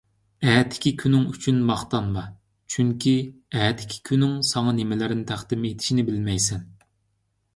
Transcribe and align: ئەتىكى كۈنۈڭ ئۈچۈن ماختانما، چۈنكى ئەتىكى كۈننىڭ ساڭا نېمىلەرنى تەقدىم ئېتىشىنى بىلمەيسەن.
ئەتىكى 0.51 0.91
كۈنۈڭ 1.01 1.25
ئۈچۈن 1.31 1.57
ماختانما، 1.67 2.23
چۈنكى 2.75 3.13
ئەتىكى 3.59 4.01
كۈننىڭ 4.11 4.33
ساڭا 4.53 4.75
نېمىلەرنى 4.79 5.27
تەقدىم 5.33 5.67
ئېتىشىنى 5.71 6.07
بىلمەيسەن. 6.11 6.65